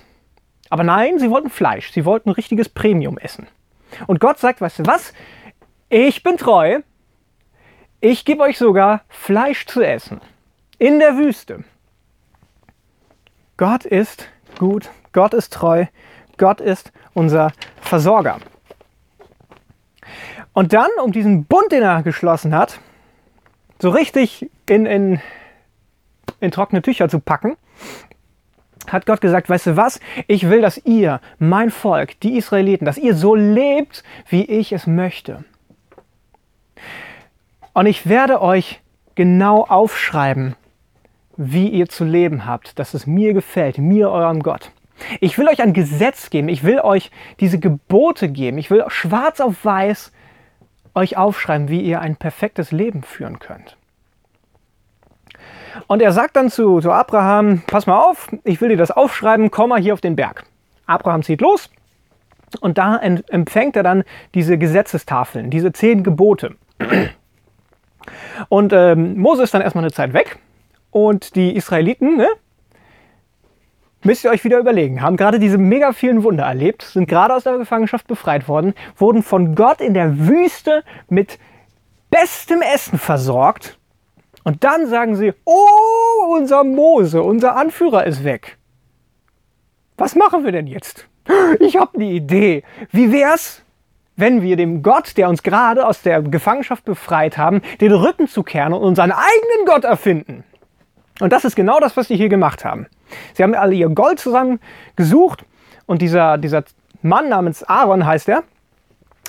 Aber 0.69 0.83
nein, 0.83 1.19
sie 1.19 1.29
wollten 1.29 1.49
Fleisch, 1.49 1.91
sie 1.91 2.05
wollten 2.05 2.29
richtiges 2.29 2.69
Premium-Essen. 2.69 3.47
Und 4.07 4.19
Gott 4.19 4.39
sagt, 4.39 4.61
weißt 4.61 4.79
du 4.79 4.85
was? 4.85 5.13
Ich 5.89 6.23
bin 6.23 6.37
treu, 6.37 6.81
ich 8.01 8.25
gebe 8.25 8.43
euch 8.43 8.57
sogar 8.57 9.01
Fleisch 9.09 9.65
zu 9.65 9.81
essen. 9.81 10.21
In 10.77 10.99
der 10.99 11.17
Wüste. 11.17 11.63
Gott 13.57 13.85
ist 13.85 14.29
gut, 14.57 14.89
Gott 15.11 15.33
ist 15.33 15.51
treu, 15.51 15.85
Gott 16.37 16.61
ist 16.61 16.93
unser 17.13 17.51
Versorger. 17.81 18.37
Und 20.53 20.73
dann, 20.73 20.89
um 21.03 21.11
diesen 21.11 21.43
Bund, 21.45 21.71
den 21.71 21.83
er 21.83 22.03
geschlossen 22.03 22.55
hat, 22.55 22.79
so 23.79 23.89
richtig 23.89 24.49
in, 24.65 24.85
in, 24.85 25.21
in 26.39 26.51
trockene 26.51 26.81
Tücher 26.81 27.09
zu 27.09 27.19
packen, 27.19 27.57
hat 28.87 29.05
Gott 29.05 29.21
gesagt, 29.21 29.49
weißt 29.49 29.67
du 29.67 29.77
was, 29.77 29.99
ich 30.27 30.49
will, 30.49 30.61
dass 30.61 30.77
ihr, 30.85 31.19
mein 31.37 31.69
Volk, 31.69 32.19
die 32.21 32.37
Israeliten, 32.37 32.85
dass 32.85 32.97
ihr 32.97 33.13
so 33.13 33.35
lebt, 33.35 34.03
wie 34.29 34.43
ich 34.43 34.71
es 34.71 34.87
möchte. 34.87 35.43
Und 37.73 37.85
ich 37.85 38.07
werde 38.07 38.41
euch 38.41 38.81
genau 39.15 39.63
aufschreiben, 39.63 40.55
wie 41.37 41.69
ihr 41.69 41.87
zu 41.87 42.03
leben 42.03 42.45
habt, 42.45 42.79
dass 42.79 42.93
es 42.93 43.07
mir 43.07 43.33
gefällt, 43.33 43.77
mir, 43.77 44.11
eurem 44.11 44.43
Gott. 44.43 44.71
Ich 45.21 45.37
will 45.37 45.47
euch 45.47 45.61
ein 45.61 45.73
Gesetz 45.73 46.29
geben, 46.29 46.49
ich 46.49 46.63
will 46.63 46.79
euch 46.79 47.11
diese 47.39 47.59
Gebote 47.59 48.29
geben, 48.29 48.57
ich 48.57 48.69
will 48.69 48.83
schwarz 48.87 49.39
auf 49.39 49.63
weiß 49.63 50.11
euch 50.95 51.17
aufschreiben, 51.17 51.69
wie 51.69 51.81
ihr 51.81 52.01
ein 52.01 52.17
perfektes 52.17 52.71
Leben 52.71 53.03
führen 53.03 53.39
könnt. 53.39 53.77
Und 55.87 56.01
er 56.01 56.11
sagt 56.11 56.35
dann 56.35 56.49
zu, 56.49 56.81
zu 56.81 56.91
Abraham, 56.91 57.61
pass 57.67 57.85
mal 57.85 57.99
auf, 57.99 58.29
ich 58.43 58.59
will 58.59 58.69
dir 58.69 58.77
das 58.77 58.91
aufschreiben, 58.91 59.51
komm 59.51 59.69
mal 59.69 59.79
hier 59.79 59.93
auf 59.93 60.01
den 60.01 60.15
Berg. 60.15 60.43
Abraham 60.85 61.23
zieht 61.23 61.41
los 61.41 61.69
und 62.59 62.77
da 62.77 62.97
empfängt 62.97 63.75
er 63.75 63.83
dann 63.83 64.03
diese 64.33 64.57
Gesetzestafeln, 64.57 65.49
diese 65.49 65.71
zehn 65.71 66.03
Gebote. 66.03 66.55
Und 68.47 68.73
ähm, 68.73 69.17
Mose 69.17 69.43
ist 69.43 69.53
dann 69.53 69.61
erstmal 69.61 69.83
eine 69.83 69.93
Zeit 69.93 70.13
weg 70.13 70.39
und 70.91 71.35
die 71.35 71.55
Israeliten, 71.55 72.17
ne, 72.17 72.27
müsst 74.03 74.23
ihr 74.23 74.31
euch 74.31 74.43
wieder 74.43 74.59
überlegen, 74.59 75.01
haben 75.01 75.17
gerade 75.17 75.39
diese 75.39 75.57
mega 75.57 75.91
vielen 75.91 76.23
Wunder 76.23 76.45
erlebt, 76.45 76.83
sind 76.83 77.07
gerade 77.07 77.35
aus 77.35 77.43
der 77.43 77.57
Gefangenschaft 77.57 78.07
befreit 78.07 78.47
worden, 78.47 78.73
wurden 78.95 79.23
von 79.23 79.55
Gott 79.55 79.81
in 79.81 79.93
der 79.93 80.27
Wüste 80.27 80.83
mit 81.09 81.37
bestem 82.09 82.61
Essen 82.61 82.97
versorgt. 82.97 83.77
Und 84.43 84.63
dann 84.63 84.87
sagen 84.87 85.15
sie, 85.15 85.33
oh, 85.45 86.35
unser 86.35 86.63
Mose, 86.63 87.21
unser 87.21 87.55
Anführer 87.55 88.05
ist 88.05 88.23
weg. 88.23 88.57
Was 89.97 90.15
machen 90.15 90.45
wir 90.45 90.51
denn 90.51 90.67
jetzt? 90.67 91.07
Ich 91.59 91.75
habe 91.75 91.95
eine 91.95 92.05
Idee. 92.05 92.63
Wie 92.91 93.11
wär's, 93.11 93.63
wenn 94.19 94.41
wir 94.41 94.57
dem 94.57 94.83
Gott, 94.83 95.17
der 95.17 95.29
uns 95.29 95.43
gerade 95.43 95.87
aus 95.87 96.01
der 96.01 96.21
Gefangenschaft 96.21 96.85
befreit 96.85 97.37
haben, 97.37 97.61
den 97.79 97.91
Rücken 97.91 98.27
zu 98.27 98.43
kehren 98.43 98.73
und 98.73 98.81
unseren 98.81 99.11
eigenen 99.11 99.65
Gott 99.65 99.83
erfinden? 99.83 100.43
Und 101.19 101.33
das 101.33 101.45
ist 101.45 101.55
genau 101.55 101.79
das, 101.79 101.97
was 101.97 102.07
die 102.07 102.15
hier 102.15 102.29
gemacht 102.29 102.63
haben. 102.63 102.87
Sie 103.33 103.43
haben 103.43 103.53
alle 103.53 103.75
ihr 103.75 103.89
Gold 103.89 104.19
zusammen 104.19 104.59
gesucht 104.95 105.45
und 105.85 106.01
dieser, 106.01 106.37
dieser 106.37 106.63
Mann 107.01 107.29
namens 107.29 107.63
Aaron 107.63 108.05
heißt 108.05 108.29
er, 108.29 108.43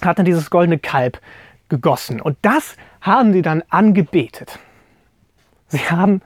hat 0.04 0.18
dann 0.18 0.24
dieses 0.24 0.50
goldene 0.50 0.78
Kalb 0.78 1.20
gegossen. 1.68 2.20
Und 2.20 2.36
das 2.42 2.76
haben 3.00 3.32
sie 3.32 3.42
dann 3.42 3.62
angebetet. 3.70 4.58
Sie 5.68 5.78
haben 5.78 6.20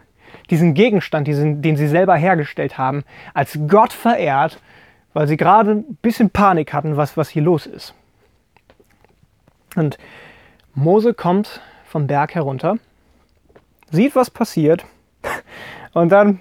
diesen 0.51 0.75
Gegenstand, 0.75 1.27
diesen, 1.27 1.63
den 1.63 1.77
sie 1.77 1.89
selber 1.89 2.17
hergestellt 2.17 2.79
haben, 2.79 3.05
als 3.33 3.59
Gott 3.69 3.93
verehrt, 3.93 4.61
weil 5.13 5.27
sie 5.29 5.37
gerade 5.37 5.71
ein 5.73 5.97
bisschen 6.03 6.31
Panik 6.31 6.73
hatten, 6.73 6.97
was, 6.97 7.17
was 7.17 7.29
hier 7.29 7.43
los 7.43 7.67
ist. 7.67 7.95
Und 9.75 9.99
Mose 10.75 11.15
kommt 11.15 11.61
vom 11.85 12.07
Berg 12.07 12.35
herunter, 12.35 12.77
sieht, 13.91 14.17
was 14.17 14.31
passiert, 14.31 14.85
und 15.93 16.11
dann 16.11 16.41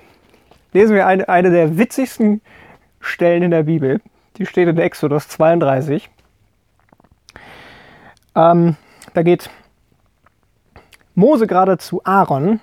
lesen 0.74 0.96
wir 0.96 1.08
eine, 1.08 1.30
eine 1.30 1.52
der 1.52 1.78
witzigsten 1.78 2.42
Stellen 3.00 3.44
in 3.44 3.52
der 3.52 3.64
Bibel. 3.64 4.02
Die 4.38 4.46
steht 4.46 4.68
in 4.68 4.78
Exodus 4.78 5.28
32. 5.28 6.10
Ähm, 8.36 8.76
da 9.14 9.22
geht 9.22 9.50
Mose 11.16 11.46
gerade 11.46 11.78
zu 11.78 12.02
Aaron. 12.04 12.60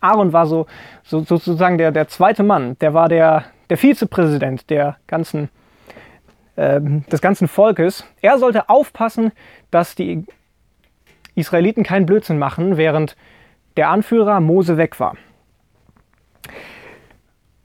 Aaron 0.00 0.32
war 0.32 0.46
so, 0.46 0.66
so 1.04 1.20
sozusagen 1.20 1.78
der, 1.78 1.92
der 1.92 2.08
zweite 2.08 2.42
Mann. 2.42 2.76
Der 2.80 2.92
war 2.92 3.08
der, 3.08 3.44
der 3.70 3.78
Vizepräsident 3.78 4.68
der 4.68 4.96
ganzen, 5.06 5.48
des 6.70 7.20
ganzen 7.20 7.48
Volkes. 7.48 8.04
Er 8.20 8.38
sollte 8.38 8.68
aufpassen, 8.68 9.32
dass 9.70 9.94
die 9.94 10.24
Israeliten 11.34 11.82
keinen 11.82 12.06
Blödsinn 12.06 12.38
machen, 12.38 12.76
während 12.76 13.16
der 13.76 13.88
Anführer 13.88 14.40
Mose 14.40 14.76
weg 14.76 15.00
war. 15.00 15.16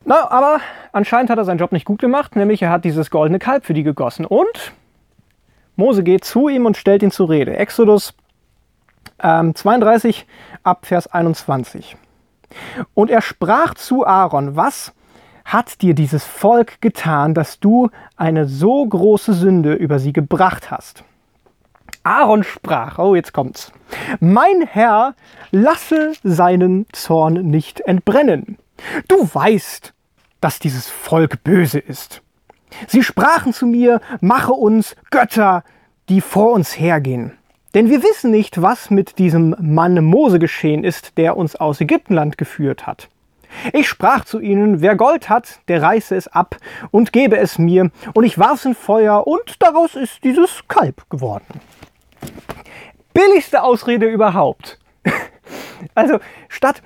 Na, 0.05 0.31
aber 0.31 0.61
anscheinend 0.93 1.29
hat 1.29 1.37
er 1.37 1.43
seinen 1.43 1.57
Job 1.57 1.73
nicht 1.73 1.85
gut 1.85 1.99
gemacht, 1.99 2.35
nämlich 2.37 2.61
er 2.61 2.69
hat 2.69 2.85
dieses 2.85 3.11
goldene 3.11 3.39
Kalb 3.39 3.65
für 3.65 3.73
die 3.73 3.83
gegossen. 3.83 4.25
Und 4.25 4.71
Mose 5.75 6.01
geht 6.01 6.23
zu 6.23 6.47
ihm 6.47 6.65
und 6.65 6.77
stellt 6.77 7.03
ihn 7.03 7.11
zur 7.11 7.29
Rede. 7.29 7.57
Exodus 7.57 8.13
ähm, 9.21 9.53
32 9.53 10.25
ab 10.63 10.85
Vers 10.85 11.07
21. 11.07 11.97
Und 12.93 13.11
er 13.11 13.21
sprach 13.21 13.73
zu 13.73 14.07
Aaron, 14.07 14.55
was 14.55 14.93
hat 15.47 15.81
dir 15.81 15.93
dieses 15.93 16.25
Volk 16.25 16.81
getan, 16.81 17.33
dass 17.33 17.59
du 17.61 17.89
eine 18.17 18.47
so 18.47 18.85
große 18.85 19.33
Sünde 19.33 19.73
über 19.73 19.97
sie 19.97 20.11
gebracht 20.11 20.69
hast? 20.69 21.05
Aaron 22.03 22.43
sprach, 22.43 22.99
oh 22.99 23.15
jetzt 23.15 23.31
kommt's, 23.31 23.71
mein 24.19 24.67
Herr 24.67 25.15
lasse 25.51 26.11
seinen 26.21 26.85
Zorn 26.91 27.49
nicht 27.49 27.79
entbrennen. 27.81 28.57
Du 29.07 29.29
weißt, 29.33 29.93
dass 30.41 30.59
dieses 30.59 30.89
Volk 30.89 31.43
böse 31.45 31.79
ist. 31.79 32.21
Sie 32.87 33.01
sprachen 33.01 33.53
zu 33.53 33.65
mir, 33.65 34.01
mache 34.19 34.51
uns 34.51 34.97
Götter, 35.11 35.63
die 36.09 36.19
vor 36.19 36.51
uns 36.51 36.77
hergehen. 36.77 37.31
Denn 37.73 37.89
wir 37.89 38.03
wissen 38.03 38.31
nicht, 38.31 38.61
was 38.61 38.89
mit 38.89 39.17
diesem 39.17 39.55
Mann 39.59 40.03
Mose 40.03 40.39
geschehen 40.39 40.83
ist, 40.83 41.17
der 41.17 41.37
uns 41.37 41.55
aus 41.55 41.79
Ägyptenland 41.79 42.37
geführt 42.37 42.85
hat. 42.85 43.07
Ich 43.73 43.87
sprach 43.87 44.25
zu 44.25 44.39
ihnen, 44.39 44.81
wer 44.81 44.95
Gold 44.95 45.29
hat, 45.29 45.59
der 45.67 45.81
reiße 45.81 46.15
es 46.15 46.27
ab 46.27 46.57
und 46.91 47.11
gebe 47.11 47.37
es 47.37 47.57
mir, 47.57 47.91
und 48.13 48.23
ich 48.23 48.37
warf 48.37 48.59
es 48.59 48.65
in 48.65 48.75
Feuer, 48.75 49.25
und 49.27 49.61
daraus 49.61 49.95
ist 49.95 50.23
dieses 50.23 50.63
Kalb 50.67 51.09
geworden. 51.09 51.59
Billigste 53.13 53.63
Ausrede 53.63 54.07
überhaupt. 54.07 54.79
Also 55.93 56.19
statt, 56.49 56.81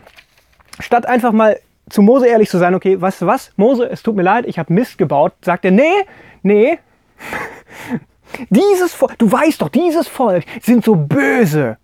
statt 0.79 1.05
einfach 1.05 1.31
mal 1.31 1.57
zu 1.89 2.01
Mose 2.01 2.27
ehrlich 2.27 2.49
zu 2.49 2.57
sein, 2.57 2.75
okay, 2.75 2.99
weißt 2.99 3.21
du 3.21 3.25
was, 3.25 3.51
Mose, 3.55 3.89
es 3.89 4.03
tut 4.03 4.15
mir 4.15 4.21
leid, 4.21 4.45
ich 4.45 4.59
habe 4.59 4.73
Mist 4.73 4.97
gebaut, 4.97 5.33
sagt 5.41 5.65
er, 5.65 5.71
nee, 5.71 6.05
nee, 6.43 6.77
dieses 8.49 8.93
Volk, 8.93 9.17
du 9.17 9.31
weißt 9.31 9.61
doch, 9.61 9.69
dieses 9.69 10.07
Volk 10.07 10.45
sind 10.61 10.83
so 10.83 10.95
böse. 10.95 11.77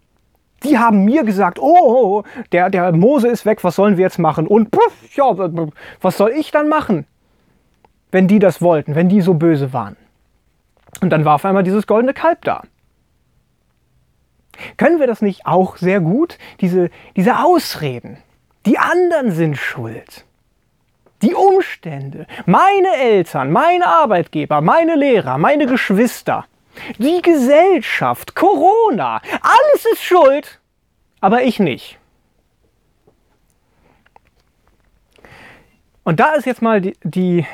Die 0.63 0.77
haben 0.77 1.05
mir 1.05 1.23
gesagt, 1.23 1.59
oh, 1.59 1.77
oh, 1.79 2.17
oh, 2.19 2.23
der, 2.51 2.69
der 2.69 2.91
Mose 2.91 3.27
ist 3.27 3.45
weg, 3.45 3.63
was 3.63 3.75
sollen 3.75 3.97
wir 3.97 4.03
jetzt 4.03 4.19
machen? 4.19 4.47
Und 4.47 4.71
puff, 4.71 5.15
ja, 5.15 5.35
was 6.01 6.17
soll 6.17 6.31
ich 6.31 6.51
dann 6.51 6.67
machen, 6.67 7.05
wenn 8.11 8.27
die 8.27 8.39
das 8.39 8.61
wollten, 8.61 8.95
wenn 8.95 9.09
die 9.09 9.21
so 9.21 9.35
böse 9.35 9.71
waren? 9.73 9.97
Und 11.01 11.11
dann 11.11 11.25
war 11.25 11.35
auf 11.35 11.45
einmal 11.45 11.63
dieses 11.63 11.85
goldene 11.85 12.13
Kalb 12.13 12.43
da. 12.43 12.63
Können 14.77 14.99
wir 14.99 15.05
das 15.07 15.21
nicht 15.21 15.45
auch 15.45 15.77
sehr 15.77 15.99
gut? 15.99 16.39
Diese, 16.61 16.89
diese 17.15 17.39
Ausreden. 17.39 18.17
Die 18.65 18.79
anderen 18.79 19.31
sind 19.31 19.57
schuld. 19.57 20.25
Die 21.21 21.33
Umstände, 21.33 22.27
meine 22.45 22.95
Eltern, 22.95 23.51
meine 23.51 23.87
Arbeitgeber, 23.87 24.61
meine 24.61 24.95
Lehrer, 24.95 25.37
meine 25.37 25.65
Geschwister, 25.65 26.45
die 26.97 27.21
Gesellschaft, 27.21 28.35
Corona, 28.35 29.21
alles 29.41 29.85
ist 29.91 30.03
schuld, 30.03 30.59
aber 31.21 31.43
ich 31.43 31.59
nicht. 31.59 31.99
Und 36.03 36.19
da 36.19 36.33
ist 36.33 36.45
jetzt 36.45 36.61
mal 36.61 36.79
die, 36.79 36.95
die 37.03 37.45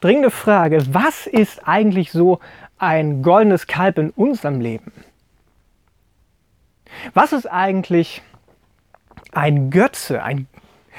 dringende 0.00 0.30
Frage, 0.30 0.82
was 0.94 1.26
ist 1.26 1.66
eigentlich 1.68 2.12
so 2.12 2.40
ein 2.78 3.22
goldenes 3.22 3.66
Kalb 3.66 3.98
in 3.98 4.10
unserem 4.10 4.60
Leben? 4.60 4.92
Was 7.12 7.32
ist 7.32 7.46
eigentlich 7.46 8.22
ein 9.32 9.70
Götze? 9.70 10.22
Ein, 10.22 10.48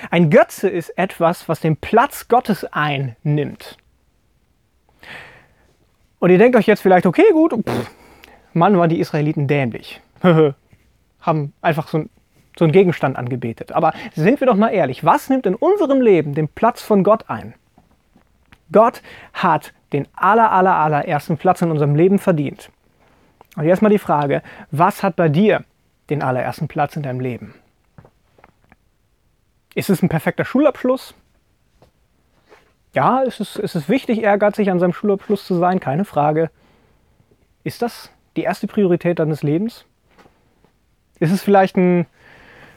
ein 0.10 0.30
Götze 0.30 0.70
ist 0.70 0.90
etwas, 0.98 1.50
was 1.50 1.60
den 1.60 1.76
Platz 1.78 2.28
Gottes 2.28 2.66
einnimmt. 2.66 3.78
Und 6.22 6.30
ihr 6.30 6.38
denkt 6.38 6.56
euch 6.56 6.68
jetzt 6.68 6.82
vielleicht, 6.82 7.08
okay, 7.08 7.26
gut, 7.34 7.52
pff, 7.52 7.92
Mann, 8.54 8.78
waren 8.78 8.90
die 8.90 9.00
Israeliten 9.00 9.48
dämlich. 9.48 10.02
Haben 11.22 11.54
einfach 11.62 11.88
so, 11.88 12.06
so 12.56 12.64
einen 12.64 12.72
Gegenstand 12.72 13.18
angebetet. 13.18 13.72
Aber 13.72 13.92
sind 14.14 14.40
wir 14.40 14.46
doch 14.46 14.56
mal 14.56 14.70
ehrlich, 14.70 15.04
was 15.04 15.30
nimmt 15.30 15.48
in 15.48 15.56
unserem 15.56 16.00
Leben 16.00 16.36
den 16.36 16.48
Platz 16.48 16.84
von 16.84 17.04
Gott 17.04 17.26
ein? 17.28 17.56
Gott 18.72 19.02
hat 19.34 19.74
den 19.94 20.08
aller, 20.14 20.52
aller, 20.52 20.76
allerersten 20.76 21.38
Platz 21.38 21.64
in 21.64 21.72
unserem 21.72 21.96
Leben 21.96 22.20
verdient. 22.20 22.70
Und 23.56 23.66
jetzt 23.66 23.82
mal 23.82 23.90
die 23.90 23.98
Frage, 23.98 24.44
was 24.70 25.02
hat 25.02 25.16
bei 25.16 25.28
dir 25.28 25.64
den 26.12 26.22
allerersten 26.22 26.68
Platz 26.68 26.96
in 26.96 27.02
deinem 27.02 27.20
Leben? 27.20 27.56
Ist 29.74 29.90
es 29.90 30.04
ein 30.04 30.10
perfekter 30.10 30.46
Schulabschluss? 30.46 31.16
Ja, 32.94 33.24
es 33.24 33.40
ist, 33.40 33.58
es 33.58 33.76
ist 33.76 33.88
wichtig, 33.88 34.22
ehrgeizig 34.22 34.70
an 34.70 34.80
seinem 34.80 34.94
Schulabschluss 34.94 35.46
zu 35.46 35.56
sein, 35.56 35.80
keine 35.80 36.04
Frage. 36.04 36.50
Ist 37.64 37.82
das 37.82 38.12
die 38.36 38.44
erste 38.44 38.68
Priorität 38.68 39.20
deines 39.20 39.44
Lebens? 39.44 39.86
Ist 41.20 41.32
es 41.32 41.42
vielleicht 41.42 41.78
ein 41.78 42.06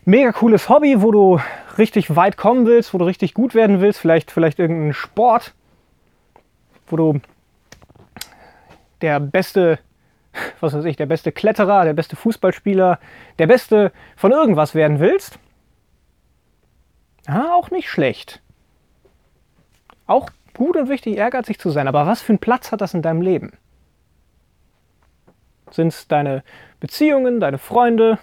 mega 0.05 0.31
cooles 0.33 0.69
Hobby, 0.69 1.03
wo 1.03 1.11
du 1.11 1.41
richtig 1.79 2.15
weit 2.15 2.37
kommen 2.37 2.67
willst, 2.67 2.95
wo 2.95 2.99
du 2.99 3.07
richtig 3.07 3.35
gut 3.35 3.55
werden 3.55 3.81
willst? 3.81 3.99
Vielleicht, 3.99 4.31
vielleicht 4.31 4.59
irgendein 4.59 4.93
Sport, 4.93 5.55
wo 6.87 6.97
du 6.97 7.21
der 9.01 9.19
beste, 9.19 9.81
was 10.61 10.75
weiß 10.75 10.85
ich, 10.85 10.97
der 10.97 11.07
beste 11.07 11.33
Kletterer, 11.33 11.85
der 11.85 11.95
beste 11.95 12.15
Fußballspieler, 12.15 13.01
der 13.39 13.47
beste 13.47 13.91
von 14.17 14.31
irgendwas 14.31 14.75
werden 14.77 15.01
willst? 15.01 15.39
Ja, 17.27 17.53
auch 17.55 17.71
nicht 17.71 17.89
schlecht. 17.89 18.44
Auch 20.07 20.29
gut 20.55 20.77
und 20.77 20.89
wichtig, 20.89 21.17
ehrgeizig 21.17 21.59
zu 21.59 21.71
sein. 21.71 21.89
Aber 21.89 22.07
was 22.07 22.23
für 22.23 22.33
einen 22.33 22.39
Platz 22.39 22.73
hat 22.73 22.81
das 22.81 22.95
in 22.95 23.03
deinem 23.03 23.23
Leben? 23.23 23.53
Sind 25.71 25.89
es 25.89 26.07
deine 26.07 26.45
Beziehungen, 26.81 27.41
deine 27.41 27.59
Freunde? 27.59 28.19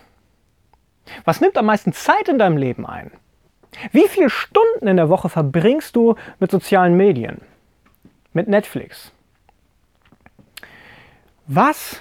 Was 1.26 1.42
nimmt 1.42 1.58
am 1.58 1.66
meisten 1.66 1.94
Zeit 1.94 2.30
in 2.30 2.38
deinem 2.38 2.58
Leben 2.58 2.86
ein? 2.86 3.12
Wie 3.92 4.08
viele 4.08 4.30
Stunden 4.30 4.88
in 4.88 4.98
der 4.98 5.10
Woche 5.10 5.30
verbringst 5.30 5.96
du 5.96 6.16
mit 6.40 6.52
sozialen 6.52 6.96
Medien? 6.96 7.42
Mit 8.34 8.48
Netflix? 8.48 9.12
Was 11.48 12.00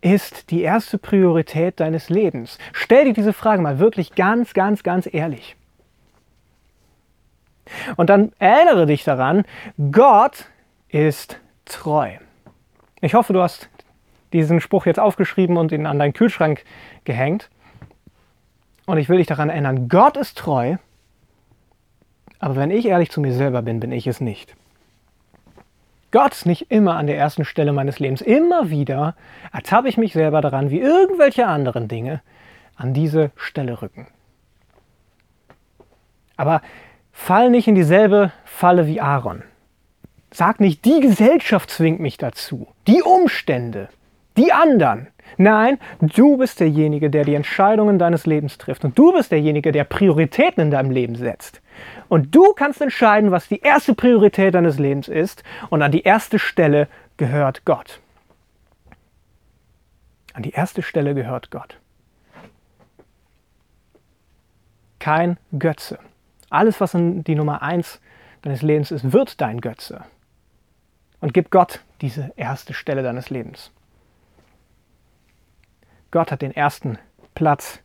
ist 0.00 0.50
die 0.50 0.62
erste 0.62 0.98
Priorität 0.98 1.80
deines 1.80 2.08
Lebens? 2.08 2.58
Stell 2.72 3.04
dir 3.04 3.12
diese 3.12 3.32
Frage 3.32 3.62
mal 3.62 3.78
wirklich 3.78 4.14
ganz, 4.14 4.54
ganz, 4.54 4.82
ganz 4.82 5.08
ehrlich. 5.10 5.56
Und 7.96 8.10
dann 8.10 8.32
erinnere 8.38 8.86
dich 8.86 9.04
daran, 9.04 9.44
Gott 9.92 10.46
ist 10.88 11.40
treu. 11.64 12.12
Ich 13.00 13.14
hoffe, 13.14 13.32
du 13.32 13.40
hast 13.40 13.68
diesen 14.32 14.60
Spruch 14.60 14.86
jetzt 14.86 15.00
aufgeschrieben 15.00 15.56
und 15.56 15.72
ihn 15.72 15.86
an 15.86 15.98
deinen 15.98 16.12
Kühlschrank 16.12 16.64
gehängt. 17.04 17.50
Und 18.86 18.98
ich 18.98 19.08
will 19.08 19.18
dich 19.18 19.26
daran 19.26 19.50
erinnern, 19.50 19.88
Gott 19.88 20.16
ist 20.16 20.38
treu, 20.38 20.76
aber 22.38 22.56
wenn 22.56 22.70
ich 22.70 22.86
ehrlich 22.86 23.10
zu 23.10 23.20
mir 23.20 23.32
selber 23.32 23.62
bin, 23.62 23.80
bin 23.80 23.92
ich 23.92 24.06
es 24.06 24.20
nicht. 24.20 24.56
Gott 26.10 26.32
ist 26.32 26.46
nicht 26.46 26.70
immer 26.72 26.96
an 26.96 27.06
der 27.06 27.16
ersten 27.16 27.44
Stelle 27.44 27.72
meines 27.72 28.00
Lebens. 28.00 28.20
Immer 28.20 28.70
wieder 28.70 29.14
ertappe 29.52 29.88
ich 29.88 29.96
mich 29.96 30.12
selber 30.12 30.40
daran, 30.40 30.70
wie 30.70 30.80
irgendwelche 30.80 31.46
anderen 31.46 31.86
Dinge 31.86 32.20
an 32.74 32.94
diese 32.94 33.30
Stelle 33.36 33.80
rücken. 33.80 34.08
Aber 36.36 36.62
Fall 37.20 37.50
nicht 37.50 37.68
in 37.68 37.74
dieselbe 37.74 38.32
Falle 38.44 38.86
wie 38.86 39.00
Aaron. 39.00 39.42
Sag 40.32 40.58
nicht, 40.58 40.86
die 40.86 41.00
Gesellschaft 41.00 41.70
zwingt 41.70 42.00
mich 42.00 42.16
dazu, 42.16 42.66
die 42.86 43.02
Umstände, 43.02 43.90
die 44.38 44.52
anderen. 44.52 45.08
Nein, 45.36 45.78
du 46.00 46.38
bist 46.38 46.60
derjenige, 46.60 47.10
der 47.10 47.24
die 47.24 47.34
Entscheidungen 47.34 47.98
deines 47.98 48.24
Lebens 48.24 48.56
trifft. 48.56 48.84
Und 48.84 48.98
du 48.98 49.12
bist 49.12 49.30
derjenige, 49.30 49.70
der 49.70 49.84
Prioritäten 49.84 50.62
in 50.62 50.70
deinem 50.70 50.90
Leben 50.90 51.14
setzt. 51.14 51.60
Und 52.08 52.34
du 52.34 52.54
kannst 52.54 52.80
entscheiden, 52.80 53.30
was 53.30 53.48
die 53.48 53.60
erste 53.60 53.94
Priorität 53.94 54.54
deines 54.54 54.78
Lebens 54.78 55.06
ist. 55.06 55.44
Und 55.68 55.82
an 55.82 55.92
die 55.92 56.02
erste 56.02 56.38
Stelle 56.38 56.88
gehört 57.18 57.66
Gott. 57.66 58.00
An 60.32 60.42
die 60.42 60.52
erste 60.52 60.82
Stelle 60.82 61.14
gehört 61.14 61.50
Gott. 61.50 61.76
Kein 64.98 65.36
Götze. 65.56 65.98
Alles, 66.50 66.80
was 66.80 66.92
die 66.92 67.34
Nummer 67.34 67.62
eins 67.62 68.00
deines 68.42 68.62
Lebens 68.62 68.90
ist, 68.90 69.12
wird 69.12 69.40
dein 69.40 69.60
Götze. 69.60 70.04
Und 71.20 71.32
gib 71.32 71.50
Gott 71.50 71.82
diese 72.00 72.32
erste 72.36 72.74
Stelle 72.74 73.02
deines 73.02 73.30
Lebens. 73.30 73.72
Gott 76.10 76.32
hat 76.32 76.42
den 76.42 76.54
ersten 76.54 76.98
Platz 77.34 77.80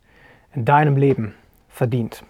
in 0.53 0.65
deinem 0.65 0.97
Leben 0.97 1.35
verdient. 1.69 2.23